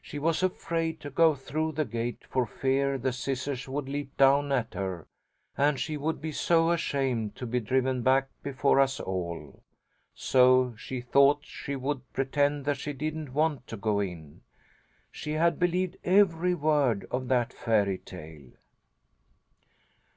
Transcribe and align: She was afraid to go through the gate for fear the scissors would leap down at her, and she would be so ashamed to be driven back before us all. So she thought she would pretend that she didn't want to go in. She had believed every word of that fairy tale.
She 0.00 0.20
was 0.20 0.44
afraid 0.44 1.00
to 1.00 1.10
go 1.10 1.34
through 1.34 1.72
the 1.72 1.84
gate 1.84 2.22
for 2.30 2.46
fear 2.46 2.96
the 2.96 3.12
scissors 3.12 3.66
would 3.66 3.88
leap 3.88 4.16
down 4.16 4.52
at 4.52 4.74
her, 4.74 5.08
and 5.58 5.80
she 5.80 5.96
would 5.96 6.20
be 6.20 6.30
so 6.30 6.70
ashamed 6.70 7.34
to 7.34 7.46
be 7.46 7.58
driven 7.58 8.02
back 8.02 8.28
before 8.44 8.78
us 8.78 9.00
all. 9.00 9.64
So 10.14 10.76
she 10.78 11.00
thought 11.00 11.40
she 11.44 11.74
would 11.74 12.12
pretend 12.12 12.64
that 12.64 12.78
she 12.78 12.92
didn't 12.92 13.32
want 13.34 13.66
to 13.66 13.76
go 13.76 13.98
in. 13.98 14.42
She 15.10 15.32
had 15.32 15.58
believed 15.58 15.96
every 16.04 16.54
word 16.54 17.04
of 17.10 17.26
that 17.26 17.52
fairy 17.52 17.98
tale. 17.98 18.52